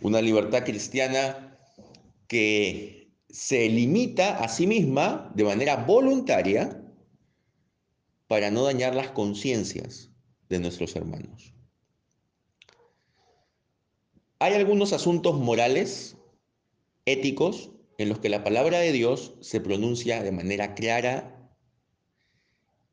Una 0.00 0.22
libertad 0.22 0.64
cristiana 0.64 1.58
que 2.28 3.12
se 3.28 3.68
limita 3.68 4.38
a 4.38 4.48
sí 4.48 4.66
misma 4.66 5.30
de 5.34 5.44
manera 5.44 5.76
voluntaria 5.76 6.87
para 8.28 8.50
no 8.50 8.62
dañar 8.62 8.94
las 8.94 9.10
conciencias 9.10 10.10
de 10.48 10.60
nuestros 10.60 10.94
hermanos. 10.94 11.54
Hay 14.38 14.54
algunos 14.54 14.92
asuntos 14.92 15.40
morales, 15.40 16.16
éticos, 17.06 17.70
en 17.96 18.08
los 18.08 18.20
que 18.20 18.28
la 18.28 18.44
palabra 18.44 18.78
de 18.78 18.92
Dios 18.92 19.34
se 19.40 19.60
pronuncia 19.60 20.22
de 20.22 20.30
manera 20.30 20.74
clara 20.76 21.50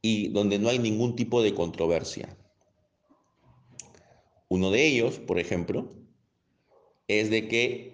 y 0.01 0.29
donde 0.29 0.57
no 0.57 0.69
hay 0.69 0.79
ningún 0.79 1.15
tipo 1.15 1.43
de 1.43 1.53
controversia. 1.53 2.35
Uno 4.49 4.71
de 4.71 4.87
ellos, 4.87 5.19
por 5.19 5.37
ejemplo, 5.37 5.91
es 7.07 7.29
de 7.29 7.47
que 7.47 7.93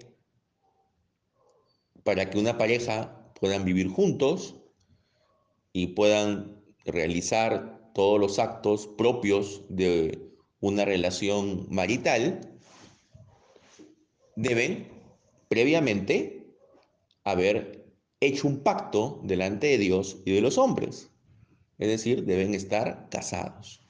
para 2.03 2.29
que 2.29 2.37
una 2.37 2.57
pareja 2.57 3.33
puedan 3.39 3.65
vivir 3.65 3.89
juntos 3.89 4.55
y 5.73 5.87
puedan 5.87 6.60
realizar 6.85 7.91
todos 7.93 8.19
los 8.19 8.39
actos 8.39 8.87
propios 8.87 9.63
de 9.69 10.31
una 10.59 10.85
relación 10.85 11.67
marital, 11.69 12.41
deben 14.35 14.87
previamente 15.49 16.47
haber 17.23 17.85
hecho 18.19 18.47
un 18.47 18.59
pacto 18.59 19.19
delante 19.23 19.67
de 19.67 19.77
Dios 19.77 20.17
y 20.25 20.33
de 20.33 20.41
los 20.41 20.57
hombres. 20.57 21.09
Es 21.79 21.87
decir, 21.87 22.25
deben 22.25 22.53
estar 22.53 23.09
casados. 23.09 23.81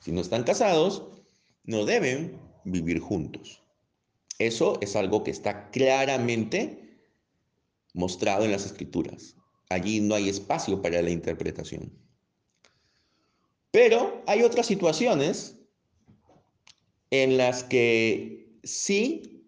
Si 0.00 0.12
no 0.12 0.20
están 0.20 0.42
casados, 0.42 1.04
no 1.64 1.84
deben 1.84 2.38
vivir 2.64 2.98
juntos. 2.98 3.62
Eso 4.38 4.78
es 4.80 4.96
algo 4.96 5.24
que 5.24 5.30
está 5.30 5.70
claramente 5.70 7.00
mostrado 7.94 8.44
en 8.44 8.52
las 8.52 8.66
escrituras. 8.66 9.36
Allí 9.70 10.00
no 10.00 10.14
hay 10.14 10.28
espacio 10.28 10.80
para 10.80 11.02
la 11.02 11.10
interpretación. 11.10 11.92
Pero 13.70 14.22
hay 14.26 14.42
otras 14.42 14.66
situaciones 14.66 15.58
en 17.10 17.36
las 17.36 17.64
que 17.64 18.58
sí 18.64 19.44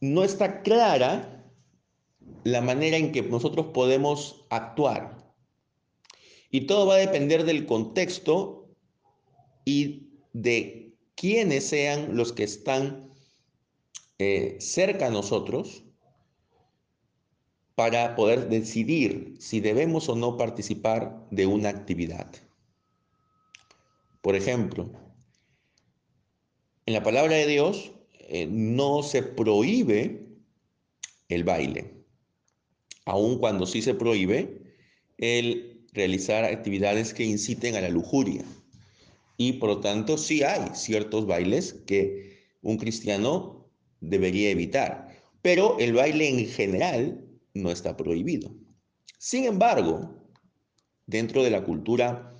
no 0.00 0.24
está 0.24 0.62
clara 0.62 1.44
la 2.44 2.60
manera 2.60 2.96
en 2.96 3.12
que 3.12 3.22
nosotros 3.22 3.66
podemos 3.74 4.44
actuar. 4.50 5.18
Y 6.50 6.62
todo 6.62 6.86
va 6.86 6.94
a 6.94 6.98
depender 6.98 7.44
del 7.44 7.66
contexto 7.66 8.68
y 9.64 10.08
de 10.32 10.96
quiénes 11.14 11.68
sean 11.68 12.16
los 12.16 12.32
que 12.32 12.44
están 12.44 13.12
eh, 14.18 14.56
cerca 14.60 15.08
a 15.08 15.10
nosotros 15.10 15.84
para 17.78 18.16
poder 18.16 18.48
decidir 18.48 19.36
si 19.38 19.60
debemos 19.60 20.08
o 20.08 20.16
no 20.16 20.36
participar 20.36 21.24
de 21.30 21.46
una 21.46 21.68
actividad. 21.68 22.26
Por 24.20 24.34
ejemplo, 24.34 24.90
en 26.86 26.94
la 26.94 27.04
palabra 27.04 27.36
de 27.36 27.46
Dios 27.46 27.92
eh, 28.18 28.48
no 28.50 29.04
se 29.04 29.22
prohíbe 29.22 30.26
el 31.28 31.44
baile, 31.44 32.02
aun 33.04 33.38
cuando 33.38 33.64
sí 33.64 33.80
se 33.80 33.94
prohíbe 33.94 34.60
el 35.16 35.86
realizar 35.92 36.44
actividades 36.44 37.14
que 37.14 37.26
inciten 37.26 37.76
a 37.76 37.80
la 37.80 37.90
lujuria. 37.90 38.44
Y 39.36 39.52
por 39.52 39.68
lo 39.68 39.78
tanto 39.78 40.18
sí 40.18 40.42
hay 40.42 40.74
ciertos 40.74 41.28
bailes 41.28 41.74
que 41.86 42.42
un 42.60 42.76
cristiano 42.76 43.70
debería 44.00 44.50
evitar, 44.50 45.16
pero 45.42 45.78
el 45.78 45.92
baile 45.92 46.28
en 46.28 46.44
general 46.48 47.24
no 47.58 47.70
está 47.70 47.96
prohibido. 47.96 48.50
Sin 49.18 49.44
embargo, 49.44 50.14
dentro 51.06 51.42
de 51.42 51.50
la 51.50 51.64
cultura 51.64 52.36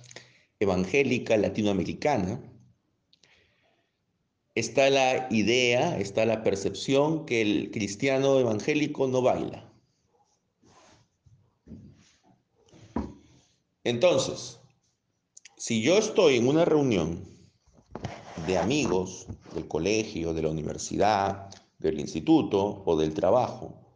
evangélica 0.59 1.37
latinoamericana, 1.37 2.41
está 4.55 4.89
la 4.89 5.27
idea, 5.31 5.97
está 5.99 6.25
la 6.25 6.43
percepción 6.43 7.25
que 7.25 7.41
el 7.41 7.71
cristiano 7.71 8.39
evangélico 8.39 9.07
no 9.07 9.21
baila. 9.21 9.71
Entonces, 13.83 14.59
si 15.57 15.81
yo 15.81 15.97
estoy 15.97 16.37
en 16.37 16.47
una 16.47 16.65
reunión 16.65 17.23
de 18.45 18.57
amigos 18.57 19.27
del 19.53 19.67
colegio, 19.67 20.33
de 20.33 20.41
la 20.41 20.49
universidad, 20.49 21.49
del 21.79 21.99
instituto 21.99 22.83
o 22.85 22.97
del 22.97 23.13
trabajo, 23.13 23.88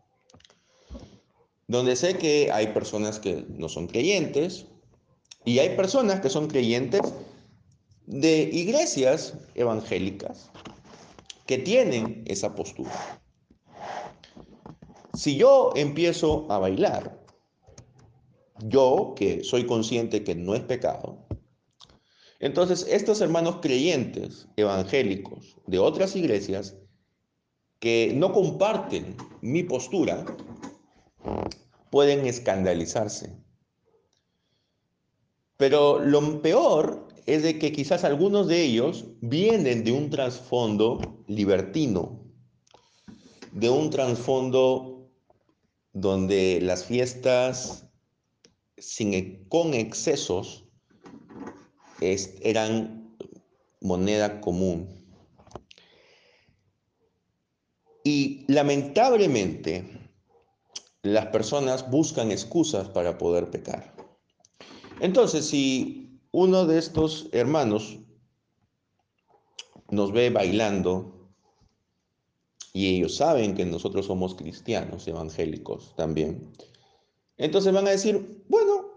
donde 1.74 1.96
sé 1.96 2.20
que 2.20 2.52
hay 2.52 2.68
personas 2.68 3.20
que 3.20 3.48
no 3.50 3.68
son 3.68 3.88
creyentes 3.88 4.68
y 5.44 5.58
hay 5.58 5.76
personas 5.76 6.20
que 6.20 6.30
son 6.30 6.46
creyentes 6.48 7.02
de 8.06 8.44
iglesias 8.54 9.34
evangélicas 9.56 10.52
que 11.48 11.58
tienen 11.58 12.26
esa 12.28 12.54
postura. 12.54 12.92
Si 15.16 15.36
yo 15.36 15.72
empiezo 15.76 16.46
a 16.52 16.60
bailar, 16.60 17.20
yo 18.60 19.16
que 19.16 19.44
soy 19.44 19.66
consciente 19.66 20.24
que 20.24 20.36
no 20.36 20.54
es 20.54 20.62
pecado, 20.62 21.26
entonces 22.40 22.86
estos 22.88 23.20
hermanos 23.20 23.58
creyentes 23.64 24.48
evangélicos 24.58 25.58
de 25.66 25.80
otras 25.80 26.16
iglesias 26.16 26.78
que 27.80 28.14
no 28.16 28.32
comparten 28.32 29.18
mi 29.42 29.64
postura, 29.64 30.24
pueden 31.94 32.26
escandalizarse. 32.26 33.38
Pero 35.58 36.00
lo 36.00 36.42
peor 36.42 37.08
es 37.28 37.44
de 37.44 37.60
que 37.60 37.72
quizás 37.72 38.04
algunos 38.04 38.48
de 38.48 38.64
ellos 38.64 39.06
vienen 39.22 39.84
de 39.84 39.92
un 39.92 40.10
trasfondo 40.10 41.24
libertino, 41.28 42.20
de 43.52 43.70
un 43.70 43.92
trasfondo 43.92 45.08
donde 45.92 46.62
las 46.64 46.84
fiestas 46.84 47.86
sin, 48.80 49.14
e, 49.14 49.46
con 49.48 49.76
excesos 49.76 50.66
eran 52.02 53.16
moneda 53.82 54.42
común. 54.42 54.90
Y 58.04 58.46
lamentablemente 58.52 60.03
las 61.04 61.28
personas 61.28 61.90
buscan 61.92 62.32
excusas 62.32 62.88
para 62.88 63.18
poder 63.18 63.52
pecar. 63.52 63.94
Entonces, 65.02 65.46
si 65.46 66.22
uno 66.32 66.66
de 66.66 66.80
estos 66.80 67.28
hermanos 67.34 68.00
nos 69.92 70.14
ve 70.14 70.30
bailando 70.30 71.30
y 72.72 72.96
ellos 72.96 73.18
saben 73.18 73.54
que 73.54 73.66
nosotros 73.66 74.06
somos 74.06 74.34
cristianos 74.34 75.06
evangélicos 75.08 75.94
también, 75.96 76.52
entonces 77.38 77.74
van 77.74 77.88
a 77.88 77.92
decir, 77.92 78.46
bueno, 78.48 78.94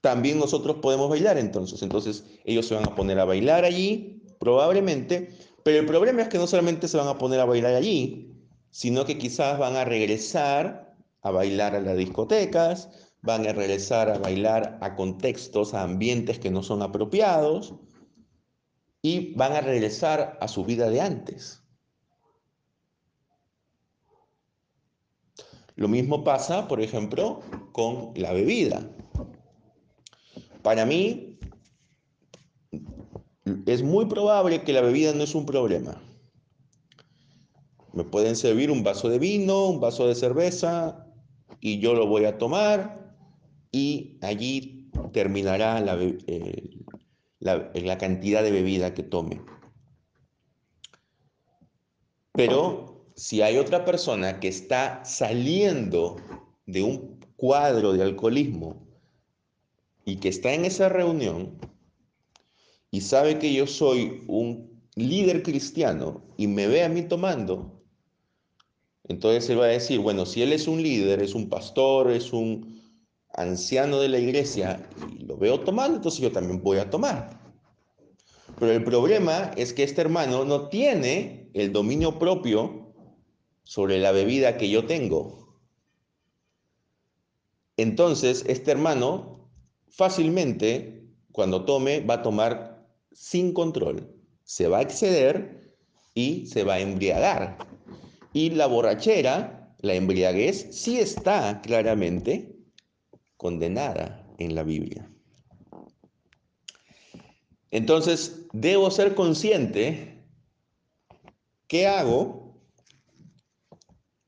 también 0.00 0.38
nosotros 0.38 0.76
podemos 0.76 1.10
bailar 1.10 1.36
entonces. 1.36 1.82
Entonces 1.82 2.24
ellos 2.44 2.66
se 2.66 2.74
van 2.74 2.86
a 2.86 2.94
poner 2.94 3.18
a 3.18 3.26
bailar 3.26 3.64
allí, 3.64 4.22
probablemente, 4.40 5.36
pero 5.62 5.78
el 5.80 5.86
problema 5.86 6.22
es 6.22 6.28
que 6.28 6.38
no 6.38 6.46
solamente 6.46 6.88
se 6.88 6.96
van 6.96 7.08
a 7.08 7.18
poner 7.18 7.40
a 7.40 7.44
bailar 7.44 7.74
allí, 7.74 8.32
sino 8.70 9.04
que 9.04 9.18
quizás 9.18 9.58
van 9.58 9.76
a 9.76 9.84
regresar 9.84 10.85
a 11.26 11.32
bailar 11.32 11.74
a 11.74 11.80
las 11.80 11.96
discotecas, 11.96 12.88
van 13.20 13.46
a 13.48 13.52
regresar 13.52 14.08
a 14.08 14.18
bailar 14.18 14.78
a 14.80 14.94
contextos, 14.94 15.74
a 15.74 15.82
ambientes 15.82 16.38
que 16.38 16.50
no 16.50 16.62
son 16.62 16.82
apropiados 16.82 17.74
y 19.02 19.34
van 19.34 19.52
a 19.52 19.60
regresar 19.60 20.38
a 20.40 20.46
su 20.46 20.64
vida 20.64 20.88
de 20.88 21.00
antes. 21.00 21.64
Lo 25.74 25.88
mismo 25.88 26.22
pasa, 26.22 26.68
por 26.68 26.80
ejemplo, 26.80 27.40
con 27.72 28.12
la 28.14 28.32
bebida. 28.32 28.88
Para 30.62 30.86
mí, 30.86 31.38
es 33.66 33.82
muy 33.82 34.06
probable 34.06 34.62
que 34.62 34.72
la 34.72 34.80
bebida 34.80 35.12
no 35.12 35.24
es 35.24 35.34
un 35.34 35.44
problema. 35.44 36.00
Me 37.92 38.04
pueden 38.04 38.36
servir 38.36 38.70
un 38.70 38.84
vaso 38.84 39.08
de 39.08 39.18
vino, 39.18 39.66
un 39.66 39.80
vaso 39.80 40.06
de 40.06 40.14
cerveza, 40.14 41.05
y 41.66 41.80
yo 41.80 41.94
lo 41.94 42.06
voy 42.06 42.26
a 42.26 42.38
tomar, 42.38 43.12
y 43.72 44.18
allí 44.22 44.88
terminará 45.12 45.80
la, 45.80 45.98
la 47.74 47.98
cantidad 47.98 48.44
de 48.44 48.52
bebida 48.52 48.94
que 48.94 49.02
tome. 49.02 49.42
Pero 52.30 53.10
si 53.16 53.42
hay 53.42 53.58
otra 53.58 53.84
persona 53.84 54.38
que 54.38 54.46
está 54.46 55.04
saliendo 55.04 56.14
de 56.66 56.84
un 56.84 57.18
cuadro 57.34 57.94
de 57.94 58.04
alcoholismo 58.04 58.86
y 60.04 60.18
que 60.18 60.28
está 60.28 60.52
en 60.52 60.66
esa 60.66 60.88
reunión 60.88 61.58
y 62.92 63.00
sabe 63.00 63.40
que 63.40 63.52
yo 63.52 63.66
soy 63.66 64.22
un 64.28 64.70
líder 64.94 65.42
cristiano 65.42 66.22
y 66.36 66.46
me 66.46 66.68
ve 66.68 66.84
a 66.84 66.88
mí 66.88 67.02
tomando, 67.02 67.75
entonces 69.08 69.48
él 69.50 69.60
va 69.60 69.66
a 69.66 69.68
decir, 69.68 70.00
bueno, 70.00 70.26
si 70.26 70.42
él 70.42 70.52
es 70.52 70.66
un 70.66 70.82
líder, 70.82 71.22
es 71.22 71.34
un 71.34 71.48
pastor, 71.48 72.10
es 72.10 72.32
un 72.32 72.82
anciano 73.34 74.00
de 74.00 74.08
la 74.08 74.18
iglesia 74.18 74.88
y 75.16 75.24
lo 75.24 75.36
veo 75.36 75.60
tomando, 75.60 75.96
entonces 75.96 76.20
yo 76.20 76.32
también 76.32 76.62
voy 76.62 76.78
a 76.78 76.90
tomar. 76.90 77.38
Pero 78.58 78.72
el 78.72 78.82
problema 78.82 79.52
es 79.56 79.72
que 79.72 79.82
este 79.82 80.00
hermano 80.00 80.44
no 80.44 80.68
tiene 80.68 81.50
el 81.54 81.72
dominio 81.72 82.18
propio 82.18 82.94
sobre 83.64 83.98
la 83.98 84.12
bebida 84.12 84.56
que 84.56 84.70
yo 84.70 84.86
tengo. 84.86 85.60
Entonces, 87.76 88.44
este 88.46 88.70
hermano 88.70 89.50
fácilmente, 89.88 91.06
cuando 91.32 91.64
tome, 91.64 92.00
va 92.00 92.14
a 92.14 92.22
tomar 92.22 92.86
sin 93.12 93.52
control, 93.52 94.14
se 94.44 94.68
va 94.68 94.78
a 94.78 94.82
exceder 94.82 95.74
y 96.14 96.46
se 96.46 96.64
va 96.64 96.74
a 96.74 96.80
embriagar. 96.80 97.75
Y 98.36 98.50
la 98.50 98.66
borrachera, 98.66 99.74
la 99.78 99.94
embriaguez, 99.94 100.68
sí 100.70 100.98
está 100.98 101.62
claramente 101.62 102.54
condenada 103.38 104.30
en 104.36 104.54
la 104.54 104.62
Biblia. 104.62 105.10
Entonces, 107.70 108.46
debo 108.52 108.90
ser 108.90 109.14
consciente 109.14 110.22
qué 111.66 111.86
hago 111.86 112.60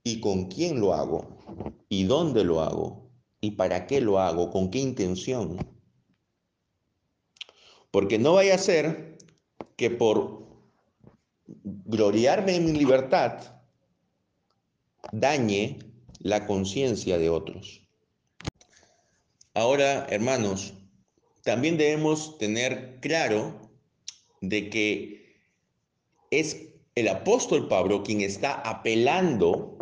y 0.02 0.20
con 0.20 0.46
quién 0.46 0.80
lo 0.80 0.94
hago, 0.94 1.76
y 1.90 2.04
dónde 2.04 2.44
lo 2.44 2.62
hago, 2.62 3.10
y 3.42 3.50
para 3.50 3.86
qué 3.86 4.00
lo 4.00 4.20
hago, 4.20 4.50
con 4.50 4.70
qué 4.70 4.78
intención. 4.78 5.58
Porque 7.90 8.18
no 8.18 8.32
vaya 8.32 8.54
a 8.54 8.58
ser 8.58 9.18
que 9.76 9.90
por 9.90 10.48
gloriarme 11.44 12.56
en 12.56 12.64
mi 12.64 12.72
libertad 12.72 13.57
dañe 15.12 15.78
la 16.20 16.46
conciencia 16.46 17.18
de 17.18 17.30
otros. 17.30 17.82
Ahora, 19.54 20.06
hermanos, 20.10 20.74
también 21.42 21.76
debemos 21.78 22.38
tener 22.38 22.98
claro 23.00 23.70
de 24.40 24.70
que 24.70 25.42
es 26.30 26.56
el 26.94 27.08
apóstol 27.08 27.68
Pablo 27.68 28.02
quien 28.02 28.20
está 28.20 28.54
apelando 28.54 29.76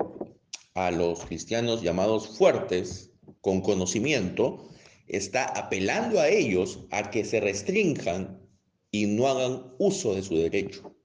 a 0.75 0.91
los 0.91 1.25
cristianos 1.25 1.83
llamados 1.83 2.37
fuertes, 2.39 3.11
con 3.41 3.61
conocimiento, 3.61 4.69
está 5.07 5.45
apelando 5.45 6.21
a 6.21 6.29
ellos 6.29 6.81
a 6.91 7.11
que 7.11 7.25
se 7.25 7.41
restrinjan 7.41 8.41
y 8.91 9.07
no 9.07 9.29
hagan 9.29 9.75
uso 9.79 10.15
de 10.15 10.23
su 10.23 10.37
derecho. 10.37 10.96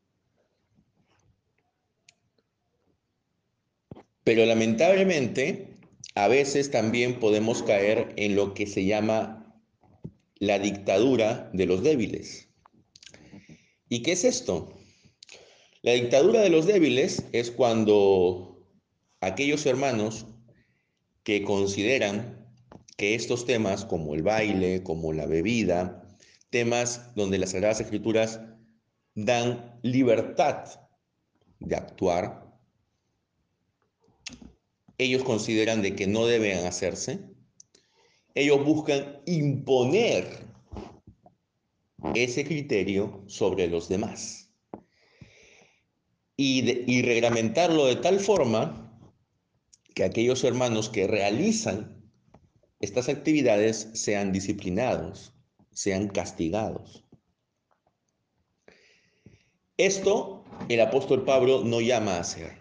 Pero 4.23 4.45
lamentablemente, 4.45 5.77
a 6.15 6.27
veces 6.27 6.71
también 6.71 7.19
podemos 7.19 7.63
caer 7.63 8.13
en 8.17 8.35
lo 8.35 8.53
que 8.53 8.67
se 8.67 8.85
llama 8.85 9.55
la 10.35 10.59
dictadura 10.59 11.49
de 11.53 11.65
los 11.65 11.83
débiles. 11.83 12.49
¿Y 13.89 14.01
qué 14.03 14.13
es 14.13 14.23
esto? 14.23 14.77
La 15.81 15.93
dictadura 15.93 16.41
de 16.41 16.49
los 16.49 16.65
débiles 16.65 17.25
es 17.31 17.51
cuando 17.51 18.67
aquellos 19.19 19.65
hermanos 19.65 20.27
que 21.23 21.43
consideran 21.43 22.47
que 22.97 23.15
estos 23.15 23.45
temas 23.45 23.85
como 23.85 24.13
el 24.13 24.23
baile, 24.23 24.83
como 24.83 25.13
la 25.13 25.25
bebida, 25.25 26.03
temas 26.49 27.15
donde 27.15 27.37
las 27.37 27.51
Sagradas 27.51 27.81
Escrituras 27.81 28.41
dan 29.15 29.79
libertad 29.81 30.65
de 31.59 31.75
actuar, 31.75 32.40
ellos 35.01 35.23
consideran 35.23 35.81
de 35.81 35.95
que 35.95 36.05
no 36.05 36.27
deben 36.27 36.63
hacerse, 36.65 37.21
ellos 38.35 38.63
buscan 38.63 39.19
imponer 39.25 40.45
ese 42.13 42.45
criterio 42.45 43.23
sobre 43.27 43.67
los 43.67 43.89
demás 43.89 44.51
y, 46.37 46.91
y 46.91 47.01
reglamentarlo 47.01 47.87
de 47.87 47.95
tal 47.95 48.19
forma 48.19 48.95
que 49.95 50.03
aquellos 50.03 50.43
hermanos 50.43 50.89
que 50.89 51.07
realizan 51.07 51.99
estas 52.79 53.09
actividades 53.09 53.89
sean 53.93 54.31
disciplinados, 54.31 55.33
sean 55.71 56.09
castigados. 56.09 57.03
Esto 59.77 60.43
el 60.69 60.79
apóstol 60.81 61.25
Pablo 61.25 61.63
no 61.63 61.81
llama 61.81 62.17
a 62.17 62.19
hacer. 62.19 62.60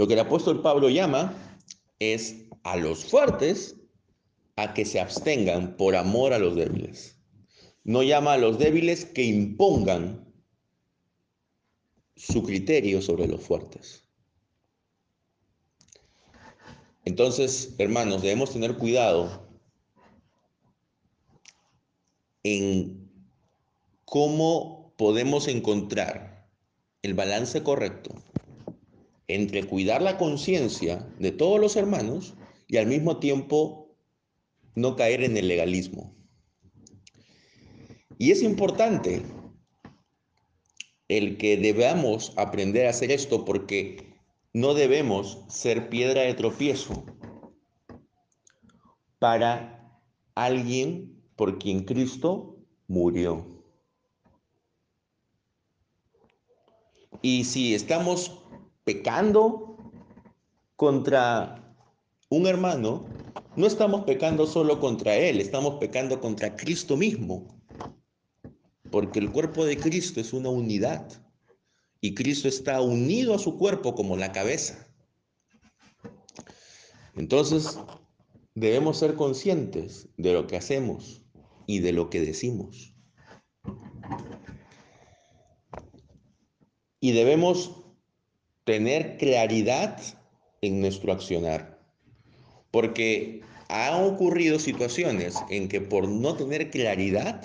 Lo 0.00 0.06
que 0.06 0.14
el 0.14 0.20
apóstol 0.20 0.62
Pablo 0.62 0.88
llama 0.88 1.34
es 1.98 2.46
a 2.62 2.76
los 2.76 3.04
fuertes 3.04 3.76
a 4.56 4.72
que 4.72 4.86
se 4.86 4.98
abstengan 4.98 5.76
por 5.76 5.94
amor 5.94 6.32
a 6.32 6.38
los 6.38 6.56
débiles. 6.56 7.20
No 7.84 8.02
llama 8.02 8.32
a 8.32 8.38
los 8.38 8.58
débiles 8.58 9.04
que 9.04 9.24
impongan 9.24 10.32
su 12.16 12.42
criterio 12.42 13.02
sobre 13.02 13.28
los 13.28 13.42
fuertes. 13.42 14.02
Entonces, 17.04 17.74
hermanos, 17.76 18.22
debemos 18.22 18.54
tener 18.54 18.78
cuidado 18.78 19.50
en 22.42 23.06
cómo 24.06 24.94
podemos 24.96 25.46
encontrar 25.46 26.48
el 27.02 27.12
balance 27.12 27.62
correcto 27.62 28.14
entre 29.34 29.64
cuidar 29.64 30.02
la 30.02 30.18
conciencia 30.18 31.08
de 31.18 31.32
todos 31.32 31.60
los 31.60 31.76
hermanos 31.76 32.34
y 32.68 32.76
al 32.76 32.86
mismo 32.86 33.18
tiempo 33.18 33.96
no 34.74 34.96
caer 34.96 35.22
en 35.24 35.36
el 35.36 35.48
legalismo. 35.48 36.14
Y 38.18 38.30
es 38.30 38.42
importante 38.42 39.22
el 41.08 41.38
que 41.38 41.56
debamos 41.56 42.32
aprender 42.36 42.86
a 42.86 42.90
hacer 42.90 43.10
esto 43.10 43.44
porque 43.44 44.14
no 44.52 44.74
debemos 44.74 45.44
ser 45.48 45.88
piedra 45.88 46.22
de 46.22 46.34
tropiezo 46.34 47.04
para 49.18 50.00
alguien 50.34 51.20
por 51.36 51.58
quien 51.58 51.84
Cristo 51.84 52.58
murió. 52.86 53.46
Y 57.22 57.44
si 57.44 57.74
estamos 57.74 58.40
pecando 58.84 59.76
contra 60.76 61.74
un 62.30 62.46
hermano, 62.46 63.06
no 63.56 63.66
estamos 63.66 64.04
pecando 64.04 64.46
solo 64.46 64.80
contra 64.80 65.16
él, 65.16 65.40
estamos 65.40 65.74
pecando 65.80 66.20
contra 66.20 66.56
Cristo 66.56 66.96
mismo. 66.96 67.46
Porque 68.90 69.18
el 69.18 69.30
cuerpo 69.30 69.64
de 69.64 69.76
Cristo 69.76 70.20
es 70.20 70.32
una 70.32 70.48
unidad 70.48 71.06
y 72.00 72.14
Cristo 72.14 72.48
está 72.48 72.80
unido 72.80 73.34
a 73.34 73.38
su 73.38 73.58
cuerpo 73.58 73.94
como 73.94 74.16
la 74.16 74.32
cabeza. 74.32 74.86
Entonces, 77.16 77.78
debemos 78.54 78.98
ser 78.98 79.14
conscientes 79.14 80.08
de 80.16 80.32
lo 80.32 80.46
que 80.46 80.56
hacemos 80.56 81.22
y 81.66 81.80
de 81.80 81.92
lo 81.92 82.10
que 82.10 82.20
decimos. 82.20 82.94
Y 87.00 87.12
debemos 87.12 87.79
tener 88.70 89.16
claridad 89.16 90.00
en 90.60 90.80
nuestro 90.80 91.12
accionar. 91.12 91.82
Porque 92.70 93.40
han 93.68 94.04
ocurrido 94.04 94.60
situaciones 94.60 95.34
en 95.48 95.66
que 95.66 95.80
por 95.80 96.06
no 96.06 96.36
tener 96.36 96.70
claridad, 96.70 97.44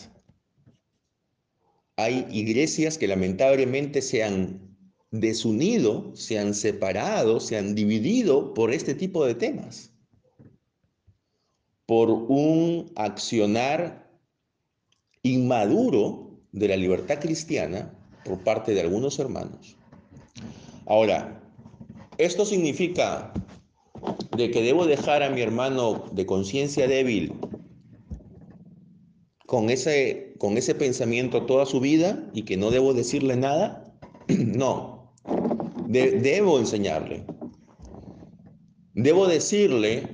hay 1.95 2.27
iglesias 2.29 2.99
que 2.99 3.07
lamentablemente 3.07 4.03
se 4.03 4.23
han 4.23 4.77
desunido, 5.09 6.15
se 6.15 6.37
han 6.37 6.53
separado, 6.53 7.39
se 7.39 7.57
han 7.57 7.73
dividido 7.73 8.53
por 8.53 8.71
este 8.71 8.93
tipo 8.93 9.25
de 9.25 9.33
temas, 9.33 9.91
por 11.87 12.11
un 12.11 12.91
accionar 12.97 14.11
inmaduro 15.23 16.39
de 16.51 16.67
la 16.67 16.77
libertad 16.77 17.19
cristiana 17.19 17.97
por 18.23 18.43
parte 18.43 18.75
de 18.75 18.81
algunos 18.81 19.17
hermanos. 19.17 19.75
Ahora, 20.85 21.41
esto 22.17 22.45
significa 22.45 23.33
de 24.37 24.51
que 24.51 24.61
debo 24.61 24.85
dejar 24.85 25.23
a 25.23 25.29
mi 25.29 25.41
hermano 25.41 26.05
de 26.11 26.25
conciencia 26.25 26.87
débil 26.87 27.33
con 29.45 29.69
ese, 29.69 30.33
con 30.37 30.57
ese 30.57 30.75
pensamiento 30.75 31.45
toda 31.45 31.65
su 31.65 31.79
vida 31.79 32.29
y 32.33 32.43
que 32.43 32.57
no 32.57 32.71
debo 32.71 32.93
decirle 32.93 33.35
nada? 33.35 33.83
No, 34.27 35.13
debo 35.87 36.59
enseñarle. 36.59 37.25
Debo 38.93 39.27
decirle 39.27 40.07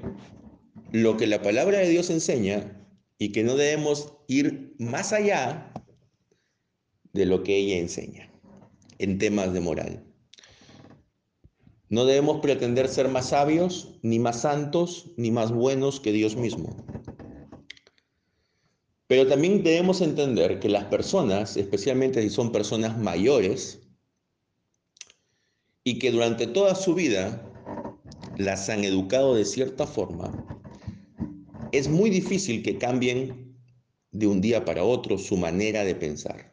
lo 0.92 1.16
que 1.18 1.28
la 1.28 1.42
palabra 1.42 1.80
de 1.80 1.90
Dios 1.90 2.10
enseña 2.10 2.86
y 3.18 3.32
que 3.32 3.44
no 3.44 3.56
debemos 3.56 4.18
ir 4.28 4.76
más 4.80 5.14
allá 5.14 5.72
de 7.14 7.26
lo 7.26 7.44
que 7.44 7.56
ella 7.56 7.78
enseña 7.78 8.32
en 8.98 9.18
temas 9.18 9.54
de 9.54 9.60
moral. 9.60 10.11
No 11.92 12.06
debemos 12.06 12.40
pretender 12.40 12.88
ser 12.88 13.10
más 13.10 13.30
sabios, 13.30 14.00
ni 14.02 14.18
más 14.18 14.44
santos, 14.44 15.12
ni 15.18 15.30
más 15.30 15.52
buenos 15.52 16.00
que 16.00 16.14
Dios 16.14 16.38
mismo. 16.38 16.86
Pero 19.08 19.28
también 19.28 19.62
debemos 19.62 20.00
entender 20.00 20.62
que 20.62 20.70
las 20.70 20.86
personas, 20.86 21.58
especialmente 21.58 22.22
si 22.22 22.30
son 22.30 22.54
personas 22.54 22.98
mayores, 22.98 23.82
y 25.84 26.00
que 26.00 26.12
durante 26.12 26.48
toda 26.48 26.76
su 26.76 26.96
vida 26.96 27.46
las 28.38 28.70
han 28.70 28.86
educado 28.86 29.36
de 29.36 29.44
cierta 29.44 29.86
forma, 29.86 30.32
es 31.74 31.90
muy 31.90 32.10
difícil 32.10 32.64
que 32.64 32.78
cambien 32.78 33.58
de 34.12 34.28
un 34.28 34.40
día 34.40 34.64
para 34.64 34.86
otro 34.86 35.18
su 35.18 35.36
manera 35.36 35.84
de 35.84 35.96
pensar. 35.96 36.51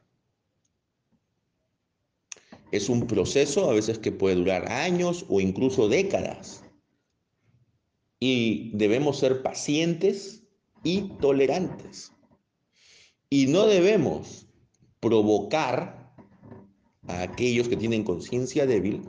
Es 2.70 2.88
un 2.88 3.06
proceso 3.06 3.70
a 3.70 3.74
veces 3.74 3.98
que 3.98 4.12
puede 4.12 4.36
durar 4.36 4.70
años 4.70 5.24
o 5.28 5.40
incluso 5.40 5.88
décadas. 5.88 6.62
Y 8.20 8.70
debemos 8.76 9.18
ser 9.18 9.42
pacientes 9.42 10.42
y 10.82 11.02
tolerantes. 11.20 12.12
Y 13.30 13.46
no 13.46 13.66
debemos 13.66 14.46
provocar 15.00 16.14
a 17.06 17.22
aquellos 17.22 17.68
que 17.68 17.76
tienen 17.76 18.04
conciencia 18.04 18.66
débil, 18.66 19.02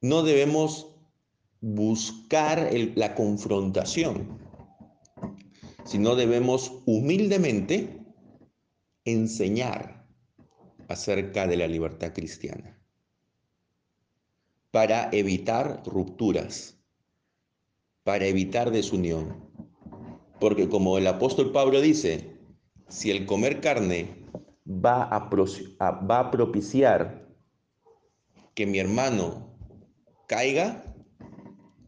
no 0.00 0.22
debemos 0.22 0.88
buscar 1.60 2.70
la 2.94 3.14
confrontación, 3.14 4.38
sino 5.84 6.16
debemos 6.16 6.82
humildemente 6.84 8.00
enseñar 9.04 9.95
acerca 10.88 11.46
de 11.46 11.56
la 11.56 11.66
libertad 11.66 12.12
cristiana 12.12 12.76
para 14.70 15.08
evitar 15.12 15.82
rupturas, 15.86 16.78
para 18.04 18.26
evitar 18.26 18.70
desunión. 18.70 19.50
Porque 20.38 20.68
como 20.68 20.98
el 20.98 21.06
apóstol 21.06 21.50
Pablo 21.50 21.80
dice, 21.80 22.36
si 22.88 23.10
el 23.10 23.24
comer 23.24 23.60
carne 23.62 24.26
va 24.66 25.04
a, 25.04 25.90
va 25.90 26.30
propiciar 26.30 27.26
que 28.54 28.66
mi 28.66 28.78
hermano 28.78 29.56
caiga, 30.26 30.94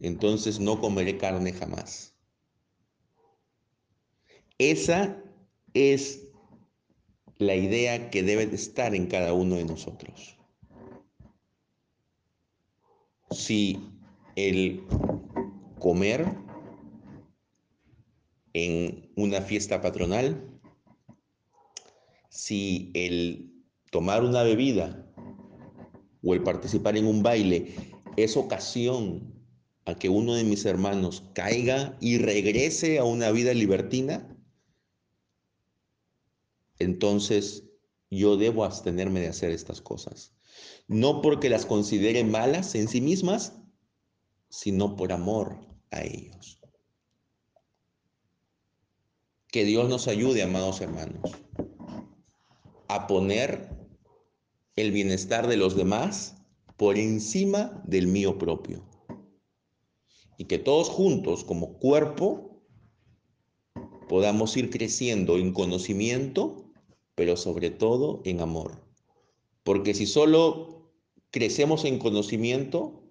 entonces 0.01 0.59
no 0.59 0.81
comeré 0.81 1.19
carne 1.19 1.53
jamás. 1.53 2.15
Esa 4.57 5.23
es 5.75 6.28
la 7.38 7.55
idea 7.55 8.11
que 8.11 8.22
debe 8.22 8.46
de 8.46 8.57
estar 8.57 8.94
en 8.94 9.07
cada 9.07 9.33
uno 9.33 9.57
de 9.57 9.64
nosotros. 9.64 10.37
Si 13.31 13.79
el 14.37 14.85
comer 15.79 16.27
en 18.53 19.12
una 19.16 19.40
fiesta 19.40 19.81
patronal 19.81 20.59
si 22.38 22.92
el 22.94 23.53
tomar 23.90 24.22
una 24.22 24.44
bebida 24.44 25.05
o 26.22 26.35
el 26.35 26.42
participar 26.44 26.96
en 26.96 27.07
un 27.07 27.20
baile 27.20 27.74
es 28.16 28.37
ocasión 28.37 29.35
a 29.87 29.96
que 29.96 30.09
uno 30.09 30.35
de 30.35 30.44
mis 30.44 30.64
hermanos 30.64 31.24
caiga 31.35 31.96
y 32.01 32.18
regrese 32.18 33.01
a 33.01 33.05
una 33.05 33.33
vida 33.33 33.53
libertina, 33.55 34.38
entonces 36.79 37.64
yo 38.11 38.37
debo 38.37 38.64
abstenerme 38.64 39.21
de 39.21 39.29
hacer 39.29 39.51
estas 39.51 39.81
cosas. 39.81 40.35
No 40.87 41.21
porque 41.21 41.51
las 41.51 41.67
considere 41.67 42.25
malas 42.25 42.75
en 42.75 42.88
sí 42.88 43.01
mismas, 43.01 43.53
sino 44.49 44.97
por 44.97 45.12
amor 45.12 45.59
a 45.91 46.03
ellos. 46.03 46.61
Que 49.49 49.64
Dios 49.64 49.88
nos 49.88 50.09
ayude, 50.09 50.43
amados 50.43 50.81
hermanos, 50.81 51.33
a 52.88 53.07
poner 53.07 53.77
el 54.77 54.93
bienestar 54.93 55.47
de 55.47 55.57
los 55.57 55.77
demás 55.77 56.37
por 56.77 56.97
encima 56.97 57.83
del 57.87 58.07
mío 58.07 58.38
propio. 58.38 58.88
Y 60.37 60.45
que 60.45 60.59
todos 60.59 60.88
juntos, 60.88 61.45
como 61.45 61.79
cuerpo, 61.79 62.62
podamos 64.09 64.57
ir 64.57 64.71
creciendo 64.71 65.37
en 65.37 65.53
conocimiento, 65.53 66.67
pero 67.18 67.37
sobre 67.37 67.70
todo 67.70 68.22
en 68.24 68.40
amor. 68.40 68.81
Porque 69.64 69.92
si 69.92 70.07
solo 70.07 70.88
crecemos 71.33 71.85
en 71.85 71.98
conocimiento, 71.98 73.02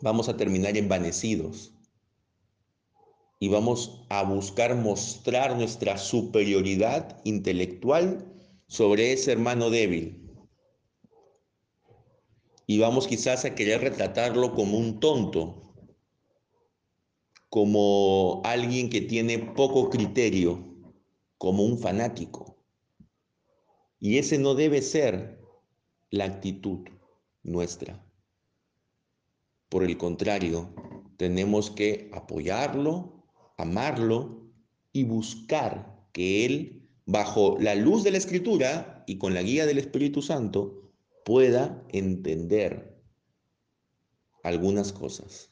vamos 0.00 0.28
a 0.28 0.36
terminar 0.36 0.76
envanecidos 0.76 1.72
y 3.40 3.48
vamos 3.48 4.04
a 4.10 4.22
buscar 4.22 4.76
mostrar 4.76 5.56
nuestra 5.56 5.98
superioridad 5.98 7.20
intelectual 7.24 8.32
sobre 8.68 9.12
ese 9.12 9.32
hermano 9.32 9.70
débil. 9.70 10.30
Y 12.68 12.78
vamos 12.78 13.08
quizás 13.08 13.44
a 13.44 13.56
querer 13.56 13.80
retratarlo 13.80 14.54
como 14.54 14.78
un 14.78 15.00
tonto, 15.00 15.74
como 17.48 18.40
alguien 18.44 18.88
que 18.88 19.00
tiene 19.00 19.40
poco 19.40 19.90
criterio, 19.90 20.76
como 21.38 21.64
un 21.64 21.76
fanático. 21.76 22.47
Y 24.00 24.18
ese 24.18 24.38
no 24.38 24.54
debe 24.54 24.82
ser 24.82 25.40
la 26.10 26.24
actitud 26.24 26.88
nuestra. 27.42 28.04
Por 29.68 29.84
el 29.84 29.98
contrario, 29.98 30.72
tenemos 31.16 31.70
que 31.70 32.10
apoyarlo, 32.12 33.24
amarlo 33.56 34.48
y 34.92 35.04
buscar 35.04 36.08
que 36.12 36.46
Él, 36.46 36.88
bajo 37.06 37.58
la 37.60 37.74
luz 37.74 38.04
de 38.04 38.12
la 38.12 38.18
Escritura 38.18 39.04
y 39.06 39.18
con 39.18 39.34
la 39.34 39.42
guía 39.42 39.66
del 39.66 39.78
Espíritu 39.78 40.22
Santo, 40.22 40.92
pueda 41.24 41.84
entender 41.90 42.98
algunas 44.42 44.92
cosas. 44.92 45.50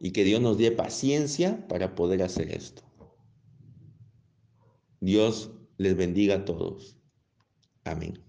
Y 0.00 0.10
que 0.10 0.24
Dios 0.24 0.40
nos 0.42 0.58
dé 0.58 0.70
paciencia 0.70 1.66
para 1.68 1.94
poder 1.94 2.22
hacer 2.22 2.50
esto. 2.50 2.82
Dios 5.00 5.50
les 5.78 5.96
bendiga 5.96 6.36
a 6.36 6.44
todos. 6.44 6.96
Amén. 7.84 8.23